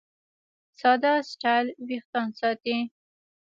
[0.79, 2.77] ساده سټایل وېښتيان ساتي.